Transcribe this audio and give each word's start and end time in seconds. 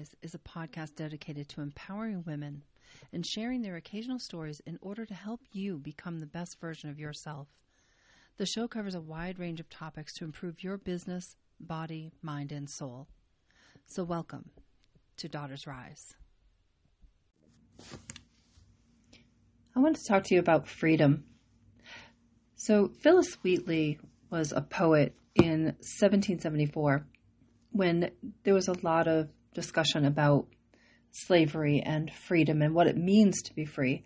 Rise 0.00 0.16
is 0.22 0.34
a 0.34 0.38
podcast 0.38 0.94
dedicated 0.96 1.46
to 1.50 1.60
empowering 1.60 2.24
women 2.26 2.62
and 3.12 3.26
sharing 3.26 3.60
their 3.60 3.76
occasional 3.76 4.18
stories 4.18 4.62
in 4.64 4.78
order 4.80 5.04
to 5.04 5.12
help 5.12 5.42
you 5.52 5.78
become 5.78 6.20
the 6.20 6.26
best 6.26 6.58
version 6.58 6.88
of 6.88 6.98
yourself. 6.98 7.48
The 8.38 8.46
show 8.46 8.66
covers 8.66 8.94
a 8.94 9.00
wide 9.02 9.38
range 9.38 9.60
of 9.60 9.68
topics 9.68 10.14
to 10.14 10.24
improve 10.24 10.64
your 10.64 10.78
business, 10.78 11.36
body, 11.60 12.12
mind, 12.22 12.50
and 12.50 12.70
soul. 12.70 13.08
So, 13.84 14.02
welcome 14.02 14.48
to 15.18 15.28
Daughters 15.28 15.66
Rise. 15.66 16.14
I 19.76 19.80
want 19.80 19.96
to 19.96 20.08
talk 20.08 20.24
to 20.24 20.34
you 20.34 20.40
about 20.40 20.66
freedom. 20.66 21.24
So, 22.56 22.88
Phillis 23.02 23.34
Wheatley 23.42 23.98
was 24.30 24.52
a 24.52 24.62
poet 24.62 25.14
in 25.34 25.64
1774 25.64 27.04
when 27.72 28.10
there 28.44 28.54
was 28.54 28.68
a 28.68 28.82
lot 28.82 29.06
of 29.06 29.28
discussion 29.54 30.04
about 30.04 30.46
slavery 31.12 31.82
and 31.84 32.12
freedom 32.12 32.62
and 32.62 32.74
what 32.74 32.86
it 32.86 32.96
means 32.96 33.42
to 33.42 33.54
be 33.54 33.64
free. 33.64 34.04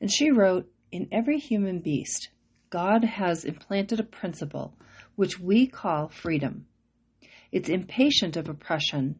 And 0.00 0.10
she 0.10 0.30
wrote 0.30 0.70
In 0.90 1.08
every 1.12 1.38
human 1.38 1.80
beast, 1.80 2.30
God 2.70 3.04
has 3.04 3.44
implanted 3.44 4.00
a 4.00 4.04
principle 4.04 4.74
which 5.16 5.38
we 5.38 5.66
call 5.66 6.08
freedom. 6.08 6.66
It's 7.52 7.68
impatient 7.68 8.36
of 8.36 8.48
oppression 8.48 9.18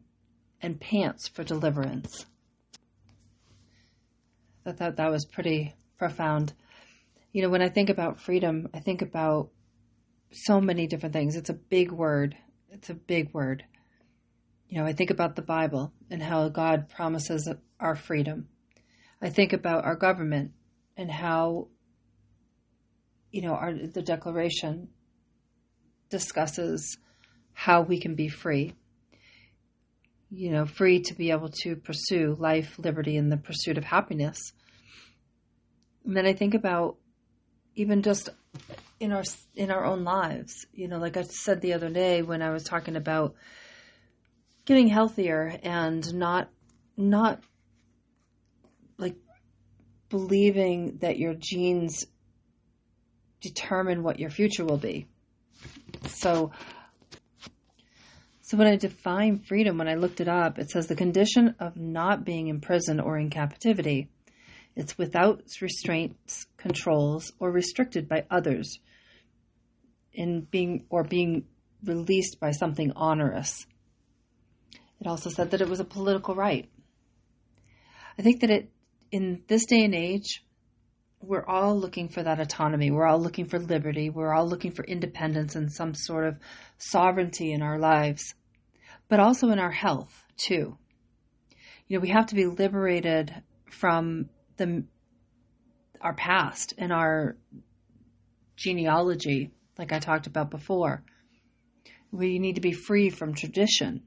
and 0.61 0.79
pants 0.79 1.27
for 1.27 1.43
deliverance. 1.43 2.25
I 4.65 4.71
thought 4.71 4.97
that 4.97 5.11
was 5.11 5.25
pretty 5.25 5.73
profound. 5.97 6.53
You 7.33 7.43
know, 7.43 7.49
when 7.49 7.61
I 7.61 7.69
think 7.69 7.89
about 7.89 8.21
freedom, 8.21 8.69
I 8.73 8.79
think 8.79 9.01
about 9.01 9.49
so 10.31 10.61
many 10.61 10.87
different 10.87 11.13
things. 11.13 11.35
It's 11.35 11.49
a 11.49 11.53
big 11.53 11.91
word. 11.91 12.35
It's 12.69 12.89
a 12.89 12.93
big 12.93 13.33
word 13.33 13.65
you 14.71 14.77
know, 14.77 14.85
I 14.85 14.93
think 14.93 15.09
about 15.09 15.35
the 15.35 15.41
Bible 15.41 15.91
and 16.09 16.23
how 16.23 16.47
God 16.47 16.87
promises 16.87 17.47
our 17.77 17.93
freedom. 17.93 18.47
I 19.21 19.29
think 19.29 19.51
about 19.51 19.83
our 19.83 19.97
government 19.97 20.53
and 20.95 21.11
how, 21.11 21.67
you 23.31 23.41
know, 23.41 23.53
our, 23.53 23.73
the 23.73 24.01
Declaration 24.01 24.87
discusses 26.09 26.97
how 27.51 27.81
we 27.81 27.99
can 27.99 28.15
be 28.15 28.29
free. 28.29 28.73
You 30.29 30.51
know, 30.51 30.65
free 30.65 31.01
to 31.01 31.13
be 31.15 31.31
able 31.31 31.49
to 31.63 31.75
pursue 31.75 32.37
life, 32.39 32.79
liberty, 32.79 33.17
and 33.17 33.29
the 33.29 33.35
pursuit 33.35 33.77
of 33.77 33.83
happiness. 33.83 34.53
And 36.05 36.15
then 36.15 36.25
I 36.25 36.31
think 36.31 36.53
about 36.53 36.95
even 37.75 38.03
just 38.03 38.29
in 39.01 39.11
our 39.11 39.23
in 39.53 39.69
our 39.69 39.83
own 39.83 40.05
lives. 40.05 40.65
You 40.71 40.87
know, 40.87 40.97
like 40.97 41.17
I 41.17 41.23
said 41.23 41.59
the 41.59 41.73
other 41.73 41.89
day 41.89 42.21
when 42.21 42.41
I 42.41 42.51
was 42.51 42.63
talking 42.63 42.95
about 42.95 43.35
getting 44.71 44.87
healthier 44.87 45.59
and 45.63 46.13
not 46.13 46.49
not 46.95 47.43
like 48.97 49.17
believing 50.07 50.97
that 51.01 51.17
your 51.17 51.33
genes 51.33 52.05
determine 53.41 54.01
what 54.01 54.17
your 54.17 54.29
future 54.29 54.63
will 54.63 54.77
be. 54.77 55.07
So 56.07 56.53
so 58.39 58.55
when 58.55 58.67
I 58.67 58.77
define 58.77 59.39
freedom, 59.39 59.77
when 59.77 59.89
I 59.89 59.95
looked 59.95 60.21
it 60.21 60.29
up, 60.29 60.57
it 60.57 60.69
says 60.69 60.87
the 60.87 60.95
condition 60.95 61.53
of 61.59 61.75
not 61.75 62.23
being 62.23 62.47
in 62.47 62.61
prison 62.61 63.01
or 63.01 63.17
in 63.17 63.29
captivity. 63.29 64.07
It's 64.77 64.97
without 64.97 65.43
restraints, 65.59 66.45
controls, 66.55 67.33
or 67.39 67.51
restricted 67.51 68.07
by 68.07 68.23
others 68.31 68.79
in 70.13 70.47
being 70.49 70.85
or 70.89 71.03
being 71.03 71.43
released 71.83 72.39
by 72.39 72.51
something 72.51 72.93
onerous. 72.95 73.65
It 75.01 75.07
also 75.07 75.31
said 75.31 75.51
that 75.51 75.61
it 75.61 75.67
was 75.67 75.79
a 75.79 75.85
political 75.85 76.35
right. 76.35 76.69
I 78.19 78.21
think 78.21 78.41
that 78.41 78.51
it, 78.51 78.71
in 79.11 79.41
this 79.47 79.65
day 79.65 79.83
and 79.83 79.95
age, 79.95 80.43
we're 81.23 81.45
all 81.45 81.75
looking 81.75 82.07
for 82.07 82.21
that 82.21 82.39
autonomy. 82.39 82.91
We're 82.91 83.07
all 83.07 83.19
looking 83.19 83.45
for 83.45 83.57
liberty. 83.57 84.11
We're 84.11 84.33
all 84.33 84.47
looking 84.47 84.71
for 84.71 84.85
independence 84.85 85.55
and 85.55 85.71
some 85.71 85.95
sort 85.95 86.27
of 86.27 86.37
sovereignty 86.77 87.51
in 87.51 87.63
our 87.63 87.79
lives, 87.79 88.35
but 89.09 89.19
also 89.19 89.49
in 89.49 89.57
our 89.57 89.71
health, 89.71 90.23
too. 90.37 90.77
You 91.87 91.97
know, 91.97 92.01
we 92.01 92.09
have 92.09 92.27
to 92.27 92.35
be 92.35 92.45
liberated 92.45 93.33
from 93.71 94.29
the 94.57 94.83
our 95.99 96.13
past 96.13 96.73
and 96.77 96.91
our 96.91 97.37
genealogy, 98.55 99.51
like 99.77 99.91
I 99.91 99.99
talked 99.99 100.27
about 100.27 100.51
before. 100.51 101.03
We 102.11 102.39
need 102.39 102.55
to 102.55 102.61
be 102.61 102.71
free 102.71 103.09
from 103.09 103.33
tradition 103.33 104.03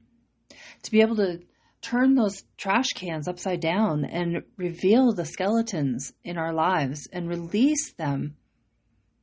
to 0.83 0.91
be 0.91 1.01
able 1.01 1.15
to 1.17 1.39
turn 1.81 2.15
those 2.15 2.43
trash 2.57 2.89
cans 2.95 3.27
upside 3.27 3.59
down 3.59 4.05
and 4.05 4.41
reveal 4.57 5.13
the 5.13 5.25
skeletons 5.25 6.13
in 6.23 6.37
our 6.37 6.53
lives 6.53 7.07
and 7.13 7.29
release 7.29 7.93
them. 7.93 8.35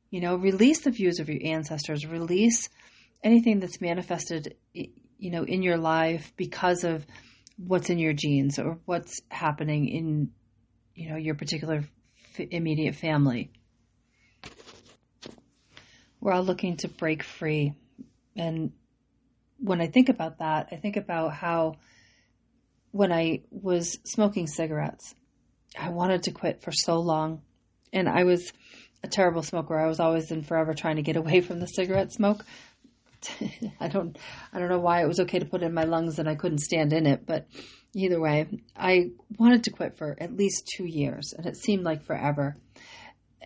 You 0.09 0.21
know, 0.21 0.35
release 0.35 0.81
the 0.81 0.91
views 0.91 1.19
of 1.19 1.27
your 1.27 1.39
ancestors, 1.43 2.05
release 2.05 2.69
anything 3.23 3.59
that's 3.59 3.81
manifested, 3.81 4.55
you 4.73 5.31
know, 5.31 5.43
in 5.43 5.61
your 5.61 5.77
life 5.77 6.31
because 6.37 6.83
of 6.83 7.05
what's 7.57 7.89
in 7.89 7.97
your 7.97 8.13
genes 8.13 8.59
or 8.59 8.79
what's 8.85 9.19
happening 9.29 9.87
in, 9.87 10.31
you 10.95 11.09
know, 11.09 11.17
your 11.17 11.35
particular 11.35 11.83
immediate 12.37 12.95
family. 12.95 13.51
We're 16.21 16.31
all 16.31 16.43
looking 16.43 16.77
to 16.77 16.87
break 16.87 17.23
free 17.23 17.73
and 18.35 18.71
when 19.63 19.79
I 19.79 19.87
think 19.87 20.09
about 20.09 20.39
that, 20.39 20.67
I 20.73 20.75
think 20.75 20.97
about 20.97 21.33
how 21.33 21.77
when 22.91 23.13
I 23.13 23.43
was 23.49 23.97
smoking 24.03 24.45
cigarettes, 24.45 25.15
I 25.79 25.89
wanted 25.89 26.23
to 26.23 26.31
quit 26.31 26.61
for 26.61 26.73
so 26.73 26.99
long. 26.99 27.41
And 27.93 28.09
I 28.09 28.25
was 28.25 28.51
a 29.03 29.07
terrible 29.07 29.41
smoker. 29.41 29.79
I 29.79 29.87
was 29.87 30.01
always 30.01 30.31
in 30.31 30.43
forever 30.43 30.73
trying 30.73 30.97
to 30.97 31.01
get 31.01 31.15
away 31.15 31.39
from 31.39 31.61
the 31.61 31.67
cigarette 31.67 32.11
smoke. 32.11 32.43
I 33.79 33.87
don't 33.87 34.17
I 34.51 34.59
don't 34.59 34.67
know 34.67 34.79
why 34.79 35.01
it 35.01 35.07
was 35.07 35.21
okay 35.21 35.39
to 35.39 35.45
put 35.45 35.63
it 35.63 35.67
in 35.67 35.73
my 35.73 35.85
lungs 35.85 36.19
and 36.19 36.27
I 36.27 36.35
couldn't 36.35 36.59
stand 36.59 36.91
in 36.91 37.05
it, 37.05 37.25
but 37.25 37.47
either 37.95 38.19
way, 38.19 38.47
I 38.75 39.11
wanted 39.37 39.63
to 39.63 39.71
quit 39.71 39.97
for 39.97 40.17
at 40.19 40.35
least 40.35 40.69
2 40.75 40.83
years 40.85 41.33
and 41.37 41.45
it 41.45 41.55
seemed 41.55 41.83
like 41.83 42.03
forever. 42.03 42.57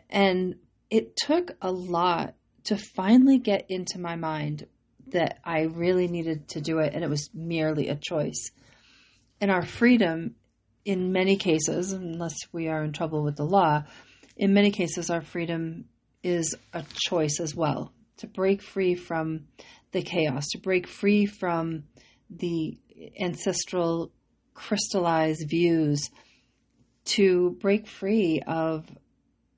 And 0.09 0.55
it 0.89 1.15
took 1.15 1.51
a 1.61 1.71
lot 1.71 2.33
to 2.63 2.77
finally 2.95 3.37
get 3.37 3.67
into 3.69 3.99
my 3.99 4.15
mind 4.15 4.65
that 5.11 5.39
I 5.43 5.61
really 5.63 6.07
needed 6.07 6.49
to 6.49 6.61
do 6.61 6.79
it 6.79 6.93
and 6.93 7.03
it 7.03 7.09
was 7.09 7.29
merely 7.33 7.89
a 7.89 7.95
choice. 7.95 8.51
And 9.39 9.51
our 9.51 9.65
freedom, 9.65 10.35
in 10.85 11.11
many 11.11 11.37
cases, 11.37 11.91
unless 11.91 12.35
we 12.51 12.67
are 12.67 12.83
in 12.83 12.93
trouble 12.93 13.23
with 13.23 13.35
the 13.35 13.45
law, 13.45 13.83
in 14.35 14.53
many 14.53 14.71
cases, 14.71 15.09
our 15.09 15.21
freedom 15.21 15.85
is 16.23 16.55
a 16.73 16.83
choice 16.93 17.39
as 17.39 17.55
well 17.55 17.91
to 18.17 18.27
break 18.27 18.61
free 18.61 18.95
from 18.95 19.47
the 19.91 20.01
chaos, 20.01 20.47
to 20.49 20.57
break 20.57 20.87
free 20.87 21.25
from 21.25 21.83
the 22.29 22.77
ancestral 23.19 24.11
crystallized 24.53 25.47
views, 25.47 26.09
to 27.05 27.51
break 27.61 27.87
free 27.87 28.41
of 28.45 28.85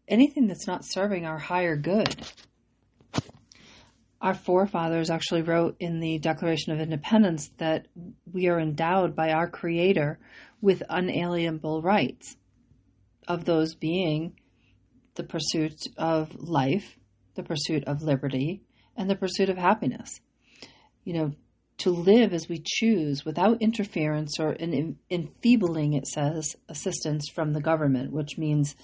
anything 0.07 0.47
that's 0.47 0.67
not 0.67 0.85
serving 0.85 1.25
our 1.25 1.37
higher 1.37 1.75
good 1.75 2.15
our 4.21 4.33
forefathers 4.33 5.09
actually 5.09 5.41
wrote 5.41 5.77
in 5.79 5.99
the 5.99 6.19
Declaration 6.19 6.73
of 6.73 6.79
Independence 6.79 7.49
that 7.57 7.87
we 8.31 8.47
are 8.47 8.59
endowed 8.59 9.15
by 9.15 9.31
our 9.31 9.49
Creator 9.49 10.19
with 10.61 10.83
unalienable 10.89 11.81
rights, 11.81 12.35
of 13.27 13.45
those 13.45 13.75
being 13.75 14.33
the 15.15 15.23
pursuit 15.23 15.75
of 15.97 16.35
life, 16.35 16.97
the 17.35 17.43
pursuit 17.43 17.83
of 17.85 18.01
liberty, 18.01 18.61
and 18.97 19.09
the 19.09 19.15
pursuit 19.15 19.49
of 19.49 19.57
happiness. 19.57 20.19
You 21.05 21.13
know, 21.13 21.31
to 21.77 21.91
live 21.91 22.33
as 22.33 22.49
we 22.49 22.61
choose 22.65 23.23
without 23.23 23.61
interference 23.61 24.37
or 24.39 24.55
enfeebling, 24.55 25.93
it 25.93 26.07
says, 26.07 26.55
assistance 26.67 27.29
from 27.33 27.53
the 27.53 27.61
government, 27.61 28.11
which 28.11 28.37
means 28.37 28.75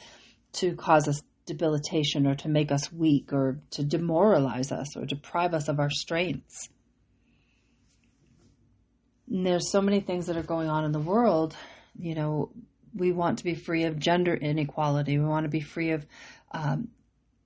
to 0.53 0.75
cause 0.75 1.07
us 1.07 1.21
debilitation 1.45 2.25
or 2.27 2.35
to 2.35 2.49
make 2.49 2.71
us 2.71 2.91
weak 2.91 3.31
or 3.31 3.59
to 3.71 3.83
demoralize 3.83 4.71
us 4.71 4.95
or 4.97 5.05
deprive 5.05 5.53
us 5.53 5.67
of 5.67 5.79
our 5.79 5.89
strengths. 5.89 6.69
And 9.29 9.45
there's 9.45 9.71
so 9.71 9.81
many 9.81 9.99
things 9.99 10.27
that 10.27 10.37
are 10.37 10.43
going 10.43 10.69
on 10.69 10.85
in 10.85 10.91
the 10.91 10.99
world. 10.99 11.55
You 11.97 12.15
know, 12.15 12.51
we 12.93 13.11
want 13.11 13.39
to 13.39 13.43
be 13.43 13.55
free 13.55 13.83
of 13.83 13.99
gender 13.99 14.33
inequality. 14.33 15.17
We 15.17 15.25
want 15.25 15.45
to 15.45 15.49
be 15.49 15.61
free 15.61 15.91
of 15.91 16.05
um, 16.51 16.89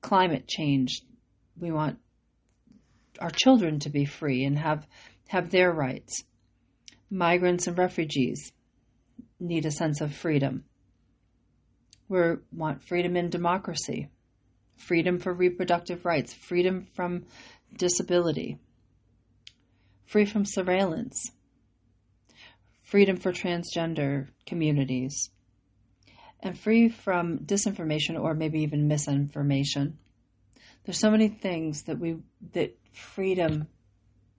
climate 0.01 0.47
change. 0.47 1.01
We 1.57 1.71
want 1.71 1.99
our 3.19 3.31
children 3.31 3.79
to 3.79 3.89
be 3.89 4.05
free 4.05 4.43
and 4.45 4.57
have 4.57 4.87
have 5.27 5.51
their 5.51 5.71
rights. 5.71 6.23
Migrants 7.09 7.67
and 7.67 7.77
refugees 7.77 8.51
need 9.39 9.65
a 9.65 9.71
sense 9.71 10.01
of 10.01 10.13
freedom. 10.13 10.63
We 12.09 12.19
want 12.51 12.83
freedom 12.83 13.15
in 13.15 13.29
democracy, 13.29 14.09
freedom 14.75 15.19
for 15.19 15.31
reproductive 15.31 16.05
rights, 16.05 16.33
freedom 16.33 16.87
from 16.95 17.25
disability, 17.77 18.57
free 20.07 20.25
from 20.25 20.43
surveillance, 20.43 21.31
freedom 22.81 23.17
for 23.17 23.31
transgender 23.31 24.27
communities, 24.47 25.29
and 26.39 26.57
free 26.57 26.89
from 26.89 27.39
disinformation 27.39 28.19
or 28.19 28.33
maybe 28.33 28.61
even 28.61 28.87
misinformation. 28.87 29.99
There's 30.83 30.99
so 30.99 31.11
many 31.11 31.27
things 31.27 31.83
that 31.83 31.99
we 31.99 32.17
that 32.53 32.75
freedom 32.91 33.67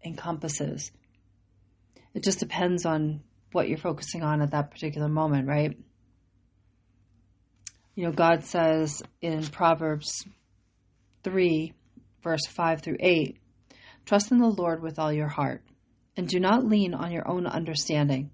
encompasses. 0.05 0.91
It 2.15 2.25
just 2.25 2.41
depends 2.41 2.85
on 2.85 3.21
what 3.53 3.69
you're 3.69 3.79
focusing 3.79 4.25
on 4.25 4.43
at 4.43 4.51
that 4.51 4.73
particular 4.73 5.09
moment, 5.09 5.47
right? 5.47 5.79
You 8.01 8.07
know, 8.07 8.13
God 8.13 8.45
says 8.45 9.03
in 9.21 9.47
Proverbs 9.49 10.25
3, 11.23 11.75
verse 12.23 12.47
5 12.47 12.81
through 12.81 12.97
8, 12.99 13.37
Trust 14.07 14.33
in 14.33 14.39
the 14.39 14.47
Lord 14.47 14.81
with 14.83 14.99
all 14.99 15.13
your 15.13 15.29
heart, 15.29 15.63
and 16.17 16.27
do 16.27 16.41
not 16.41 16.65
lean 16.65 16.95
on 16.95 17.13
your 17.13 17.29
own 17.29 17.47
understanding. 17.47 18.31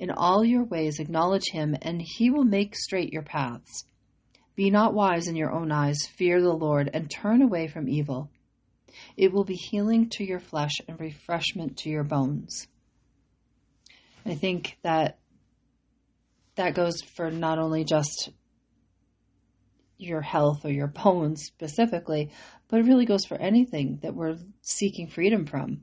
In 0.00 0.10
all 0.10 0.44
your 0.44 0.64
ways 0.64 0.98
acknowledge 0.98 1.44
him, 1.52 1.76
and 1.80 2.02
he 2.04 2.28
will 2.28 2.42
make 2.42 2.74
straight 2.74 3.12
your 3.12 3.22
paths. 3.22 3.84
Be 4.56 4.68
not 4.68 4.94
wise 4.94 5.28
in 5.28 5.36
your 5.36 5.52
own 5.52 5.70
eyes, 5.70 5.98
fear 6.16 6.42
the 6.42 6.52
Lord, 6.52 6.90
and 6.92 7.08
turn 7.08 7.40
away 7.40 7.68
from 7.68 7.88
evil. 7.88 8.30
It 9.16 9.32
will 9.32 9.44
be 9.44 9.54
healing 9.54 10.08
to 10.14 10.24
your 10.24 10.40
flesh 10.40 10.74
and 10.88 10.98
refreshment 10.98 11.76
to 11.76 11.88
your 11.88 12.02
bones. 12.02 12.66
I 14.26 14.34
think 14.34 14.76
that 14.82 15.18
that 16.56 16.74
goes 16.74 17.00
for 17.00 17.30
not 17.30 17.60
only 17.60 17.84
just 17.84 18.32
your 20.04 20.20
health 20.20 20.64
or 20.64 20.70
your 20.70 20.86
bones 20.86 21.44
specifically, 21.44 22.30
but 22.68 22.80
it 22.80 22.86
really 22.86 23.06
goes 23.06 23.24
for 23.24 23.36
anything 23.36 23.98
that 24.02 24.14
we're 24.14 24.38
seeking 24.62 25.08
freedom 25.08 25.46
from. 25.46 25.82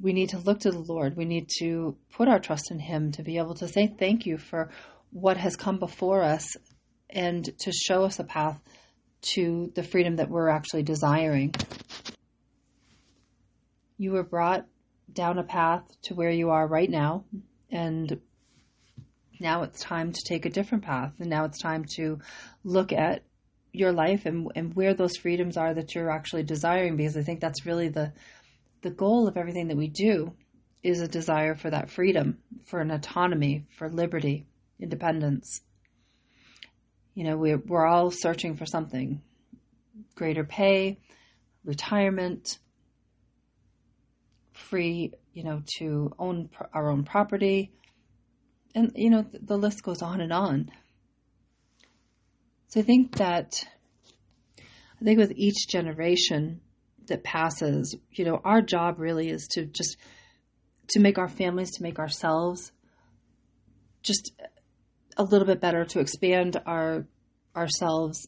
We 0.00 0.12
need 0.12 0.30
to 0.30 0.38
look 0.38 0.60
to 0.60 0.70
the 0.70 0.78
Lord. 0.78 1.16
We 1.16 1.24
need 1.24 1.48
to 1.58 1.96
put 2.12 2.28
our 2.28 2.40
trust 2.40 2.70
in 2.70 2.78
Him 2.78 3.12
to 3.12 3.22
be 3.22 3.38
able 3.38 3.54
to 3.56 3.68
say 3.68 3.86
thank 3.86 4.26
you 4.26 4.38
for 4.38 4.70
what 5.10 5.36
has 5.36 5.56
come 5.56 5.78
before 5.78 6.22
us 6.22 6.56
and 7.10 7.44
to 7.58 7.72
show 7.72 8.04
us 8.04 8.18
a 8.18 8.24
path 8.24 8.58
to 9.34 9.70
the 9.74 9.82
freedom 9.82 10.16
that 10.16 10.30
we're 10.30 10.48
actually 10.48 10.82
desiring. 10.82 11.54
You 13.98 14.12
were 14.12 14.24
brought 14.24 14.66
down 15.12 15.38
a 15.38 15.44
path 15.44 15.82
to 16.02 16.14
where 16.14 16.30
you 16.30 16.50
are 16.50 16.66
right 16.66 16.90
now, 16.90 17.24
and 17.70 18.20
now 19.42 19.62
it's 19.62 19.80
time 19.80 20.12
to 20.12 20.20
take 20.26 20.46
a 20.46 20.50
different 20.50 20.84
path. 20.84 21.12
And 21.18 21.28
now 21.28 21.44
it's 21.44 21.60
time 21.60 21.84
to 21.96 22.20
look 22.64 22.92
at 22.92 23.22
your 23.72 23.92
life 23.92 24.26
and, 24.26 24.50
and 24.54 24.74
where 24.74 24.94
those 24.94 25.16
freedoms 25.16 25.56
are 25.56 25.74
that 25.74 25.94
you're 25.94 26.10
actually 26.10 26.44
desiring, 26.44 26.96
because 26.96 27.16
I 27.16 27.22
think 27.22 27.40
that's 27.40 27.66
really 27.66 27.88
the 27.88 28.12
the 28.82 28.90
goal 28.90 29.28
of 29.28 29.36
everything 29.36 29.68
that 29.68 29.76
we 29.76 29.88
do 29.88 30.32
is 30.82 31.00
a 31.00 31.06
desire 31.06 31.54
for 31.54 31.70
that 31.70 31.88
freedom, 31.88 32.38
for 32.64 32.80
an 32.80 32.90
autonomy, 32.90 33.64
for 33.78 33.88
liberty, 33.88 34.46
independence. 34.80 35.60
You 37.14 37.24
know, 37.24 37.36
we're, 37.36 37.58
we're 37.58 37.86
all 37.86 38.10
searching 38.10 38.56
for 38.56 38.66
something 38.66 39.22
greater 40.16 40.42
pay, 40.42 40.98
retirement, 41.64 42.58
free, 44.52 45.12
you 45.32 45.44
know, 45.44 45.62
to 45.78 46.12
own 46.18 46.50
our 46.74 46.90
own 46.90 47.04
property. 47.04 47.72
And, 48.74 48.92
you 48.94 49.10
know, 49.10 49.24
the 49.32 49.56
list 49.56 49.82
goes 49.82 50.02
on 50.02 50.20
and 50.20 50.32
on. 50.32 50.70
So 52.68 52.80
I 52.80 52.82
think 52.82 53.16
that, 53.16 53.64
I 54.58 55.04
think 55.04 55.18
with 55.18 55.32
each 55.36 55.68
generation 55.68 56.60
that 57.06 57.22
passes, 57.22 57.94
you 58.12 58.24
know, 58.24 58.40
our 58.44 58.62
job 58.62 58.98
really 58.98 59.28
is 59.28 59.46
to 59.52 59.66
just, 59.66 59.98
to 60.88 61.00
make 61.00 61.18
our 61.18 61.28
families, 61.28 61.72
to 61.72 61.82
make 61.82 61.98
ourselves 61.98 62.72
just 64.02 64.32
a 65.16 65.22
little 65.22 65.46
bit 65.46 65.60
better, 65.60 65.84
to 65.84 66.00
expand 66.00 66.60
our, 66.64 67.06
ourselves 67.54 68.26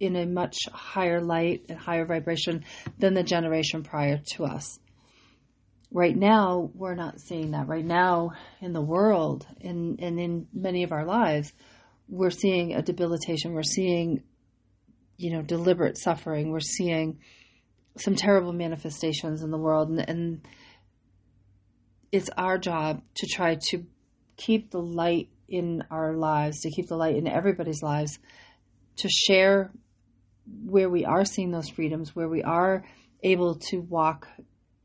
in 0.00 0.16
a 0.16 0.26
much 0.26 0.56
higher 0.72 1.20
light 1.20 1.66
and 1.68 1.78
higher 1.78 2.06
vibration 2.06 2.64
than 2.98 3.14
the 3.14 3.22
generation 3.22 3.82
prior 3.82 4.20
to 4.34 4.44
us 4.44 4.78
right 5.92 6.16
now 6.16 6.70
we're 6.74 6.94
not 6.94 7.20
seeing 7.20 7.52
that. 7.52 7.68
Right 7.68 7.84
now 7.84 8.32
in 8.60 8.72
the 8.72 8.80
world 8.80 9.46
and, 9.60 10.00
and 10.00 10.18
in 10.18 10.46
many 10.52 10.82
of 10.82 10.92
our 10.92 11.04
lives 11.04 11.52
we're 12.08 12.30
seeing 12.30 12.74
a 12.74 12.82
debilitation. 12.82 13.52
We're 13.52 13.62
seeing 13.62 14.22
you 15.16 15.32
know 15.32 15.42
deliberate 15.42 15.98
suffering. 15.98 16.50
We're 16.50 16.60
seeing 16.60 17.18
some 17.98 18.14
terrible 18.14 18.52
manifestations 18.52 19.42
in 19.42 19.50
the 19.50 19.58
world. 19.58 19.90
And, 19.90 20.08
and 20.08 20.46
it's 22.10 22.30
our 22.36 22.58
job 22.58 23.02
to 23.16 23.26
try 23.26 23.58
to 23.70 23.84
keep 24.36 24.70
the 24.70 24.80
light 24.80 25.28
in 25.48 25.84
our 25.90 26.14
lives 26.14 26.60
to 26.60 26.70
keep 26.70 26.88
the 26.88 26.96
light 26.96 27.14
in 27.14 27.28
everybody's 27.28 27.82
lives 27.82 28.18
to 28.96 29.08
share 29.08 29.70
where 30.64 30.88
we 30.88 31.04
are 31.04 31.26
seeing 31.26 31.50
those 31.50 31.68
freedoms 31.68 32.16
where 32.16 32.28
we 32.28 32.42
are 32.42 32.84
able 33.22 33.56
to 33.56 33.78
walk 33.78 34.28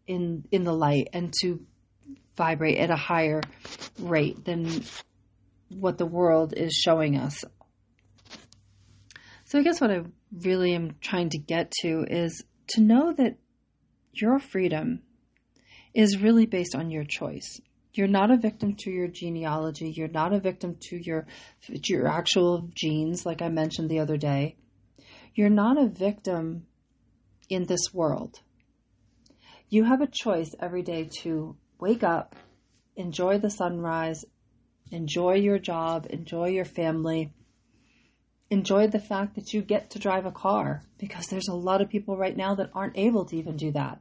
in 0.07 0.43
in 0.51 0.63
the 0.63 0.73
light 0.73 1.09
and 1.13 1.33
to 1.41 1.59
vibrate 2.35 2.77
at 2.77 2.89
a 2.89 2.95
higher 2.95 3.41
rate 3.99 4.45
than 4.45 4.83
what 5.69 5.97
the 5.97 6.05
world 6.05 6.53
is 6.55 6.73
showing 6.73 7.17
us. 7.17 7.43
So 9.45 9.59
I 9.59 9.63
guess 9.63 9.81
what 9.81 9.91
I 9.91 10.01
really 10.31 10.73
am 10.73 10.95
trying 11.01 11.29
to 11.29 11.37
get 11.37 11.71
to 11.81 12.05
is 12.07 12.43
to 12.69 12.81
know 12.81 13.13
that 13.13 13.37
your 14.13 14.39
freedom 14.39 15.01
is 15.93 16.21
really 16.21 16.45
based 16.45 16.75
on 16.75 16.91
your 16.91 17.05
choice. 17.05 17.59
You're 17.93 18.07
not 18.07 18.29
a 18.29 18.37
victim 18.37 18.75
to 18.79 18.91
your 18.91 19.07
genealogy. 19.07 19.91
You're 19.95 20.07
not 20.09 20.33
a 20.33 20.39
victim 20.39 20.75
to 20.89 20.97
your 20.97 21.25
your 21.85 22.07
actual 22.07 22.69
genes, 22.75 23.25
like 23.25 23.41
I 23.41 23.49
mentioned 23.49 23.89
the 23.89 23.99
other 23.99 24.17
day. 24.17 24.57
You're 25.33 25.49
not 25.49 25.81
a 25.81 25.87
victim 25.87 26.67
in 27.49 27.65
this 27.65 27.93
world. 27.93 28.39
You 29.69 29.83
have 29.83 30.01
a 30.01 30.07
choice 30.07 30.55
every 30.59 30.81
day 30.81 31.09
to 31.23 31.55
wake 31.79 32.03
up, 32.03 32.35
enjoy 32.95 33.39
the 33.39 33.49
sunrise, 33.49 34.23
enjoy 34.91 35.35
your 35.35 35.59
job, 35.59 36.07
enjoy 36.09 36.49
your 36.49 36.65
family, 36.65 37.33
enjoy 38.49 38.87
the 38.87 38.99
fact 38.99 39.35
that 39.35 39.53
you 39.53 39.61
get 39.61 39.89
to 39.91 39.99
drive 39.99 40.25
a 40.25 40.31
car 40.31 40.83
because 40.97 41.25
there's 41.27 41.49
a 41.49 41.55
lot 41.55 41.81
of 41.81 41.89
people 41.89 42.15
right 42.15 42.35
now 42.35 42.55
that 42.55 42.69
aren't 42.73 42.97
able 42.97 43.25
to 43.25 43.35
even 43.35 43.57
do 43.57 43.71
that. 43.71 43.99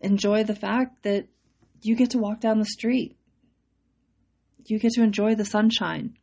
Enjoy 0.00 0.44
the 0.44 0.54
fact 0.54 1.04
that 1.04 1.28
you 1.80 1.96
get 1.96 2.10
to 2.10 2.18
walk 2.18 2.40
down 2.40 2.58
the 2.58 2.66
street. 2.66 3.16
You 4.66 4.78
get 4.78 4.92
to 4.92 5.02
enjoy 5.02 5.36
the 5.36 5.44
sunshine. 5.44 6.18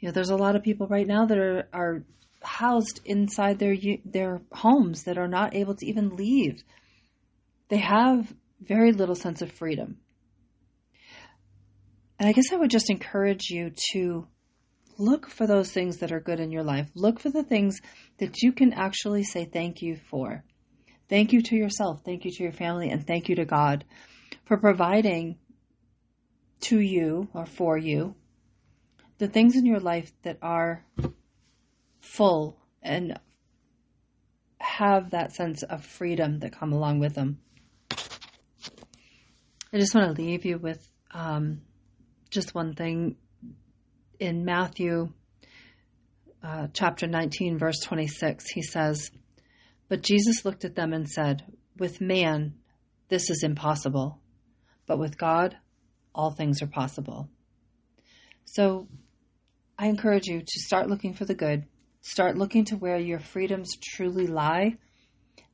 You 0.00 0.08
know, 0.08 0.12
there's 0.12 0.30
a 0.30 0.36
lot 0.36 0.56
of 0.56 0.62
people 0.62 0.88
right 0.88 1.06
now 1.06 1.26
that 1.26 1.38
are, 1.38 1.68
are 1.72 2.04
housed 2.44 3.00
inside 3.04 3.58
their 3.58 3.76
their 4.04 4.42
homes 4.52 5.04
that 5.04 5.18
are 5.18 5.28
not 5.28 5.54
able 5.54 5.74
to 5.74 5.86
even 5.86 6.16
leave. 6.16 6.62
They 7.68 7.78
have 7.78 8.32
very 8.60 8.92
little 8.92 9.14
sense 9.14 9.42
of 9.42 9.52
freedom. 9.52 9.98
And 12.18 12.28
I 12.28 12.32
guess 12.32 12.52
I 12.52 12.56
would 12.56 12.70
just 12.70 12.90
encourage 12.90 13.50
you 13.50 13.72
to 13.92 14.26
look 14.96 15.28
for 15.28 15.46
those 15.46 15.72
things 15.72 15.98
that 15.98 16.12
are 16.12 16.20
good 16.20 16.38
in 16.38 16.52
your 16.52 16.62
life. 16.62 16.88
Look 16.94 17.18
for 17.18 17.30
the 17.30 17.42
things 17.42 17.80
that 18.18 18.42
you 18.42 18.52
can 18.52 18.72
actually 18.72 19.24
say 19.24 19.44
thank 19.44 19.82
you 19.82 19.96
for. 19.96 20.44
Thank 21.08 21.32
you 21.32 21.42
to 21.42 21.56
yourself, 21.56 22.02
thank 22.04 22.24
you 22.24 22.30
to 22.30 22.42
your 22.42 22.52
family, 22.52 22.90
and 22.90 23.06
thank 23.06 23.28
you 23.28 23.34
to 23.36 23.44
God 23.44 23.84
for 24.46 24.56
providing 24.56 25.38
to 26.62 26.78
you 26.78 27.28
or 27.34 27.44
for 27.44 27.76
you 27.76 28.14
the 29.18 29.28
things 29.28 29.56
in 29.56 29.64
your 29.64 29.80
life 29.80 30.12
that 30.22 30.38
are 30.42 30.84
full 32.04 32.56
and 32.82 33.18
have 34.58 35.10
that 35.10 35.32
sense 35.32 35.62
of 35.62 35.84
freedom 35.84 36.40
that 36.40 36.58
come 36.58 36.72
along 36.72 36.98
with 36.98 37.14
them. 37.14 37.38
I 39.72 39.78
just 39.78 39.94
want 39.94 40.14
to 40.14 40.22
leave 40.22 40.44
you 40.44 40.58
with 40.58 40.86
um, 41.12 41.62
just 42.30 42.54
one 42.54 42.74
thing. 42.74 43.16
In 44.20 44.44
Matthew 44.44 45.12
uh, 46.42 46.68
chapter 46.72 47.06
19, 47.06 47.58
verse 47.58 47.80
26, 47.80 48.48
he 48.50 48.62
says, 48.62 49.10
But 49.88 50.02
Jesus 50.02 50.44
looked 50.44 50.64
at 50.64 50.76
them 50.76 50.92
and 50.92 51.08
said, 51.08 51.42
With 51.76 52.00
man, 52.00 52.54
this 53.08 53.28
is 53.30 53.42
impossible, 53.42 54.20
but 54.86 54.98
with 54.98 55.18
God, 55.18 55.56
all 56.14 56.30
things 56.30 56.62
are 56.62 56.68
possible. 56.68 57.28
So 58.44 58.86
I 59.76 59.88
encourage 59.88 60.26
you 60.26 60.40
to 60.40 60.60
start 60.60 60.88
looking 60.88 61.14
for 61.14 61.24
the 61.24 61.34
good 61.34 61.64
Start 62.04 62.36
looking 62.36 62.66
to 62.66 62.76
where 62.76 62.98
your 62.98 63.18
freedoms 63.18 63.76
truly 63.82 64.26
lie 64.26 64.76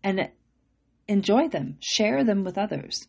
and 0.03 0.31
enjoy 1.07 1.47
them, 1.47 1.77
share 1.79 2.25
them 2.25 2.43
with 2.43 2.59
others. 2.59 3.07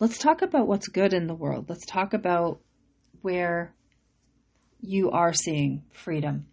Let's 0.00 0.16
talk 0.16 0.40
about 0.40 0.66
what's 0.66 0.88
good 0.88 1.12
in 1.12 1.26
the 1.26 1.34
world. 1.34 1.68
Let's 1.68 1.84
talk 1.84 2.14
about 2.14 2.60
where 3.20 3.74
you 4.80 5.10
are 5.10 5.34
seeing 5.34 5.82
freedom 5.92 6.46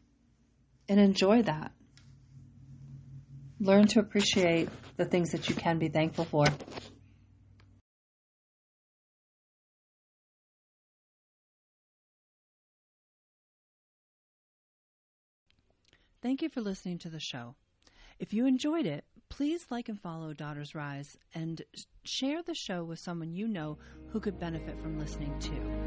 and 0.90 1.00
enjoy 1.00 1.44
that. 1.44 1.72
Learn 3.62 3.88
to 3.88 4.02
appreciate 4.02 4.68
the 4.98 5.06
things 5.06 5.32
that 5.32 5.48
you 5.48 5.56
can 5.56 5.80
be 5.80 5.88
thankful 5.88 6.26
for. 6.26 6.46
Thank 16.26 16.42
you 16.42 16.50
for 16.50 16.62
listening 16.62 16.98
to 16.98 17.10
the 17.10 17.20
show. 17.20 17.54
If 18.18 18.34
you 18.34 18.48
enjoyed 18.48 18.88
it, 18.88 19.06
please 19.30 19.68
like 19.70 19.90
and 19.90 20.02
follow 20.02 20.34
Daughters 20.34 20.74
Rise 20.74 21.16
and 21.36 21.62
share 22.04 22.42
the 22.42 22.56
show 22.56 22.84
with 22.84 22.98
someone 22.98 23.36
you 23.36 23.48
know 23.48 23.78
who 24.08 24.20
could 24.20 24.40
benefit 24.40 24.82
from 24.82 24.98
listening 24.98 25.38
too. 25.40 25.85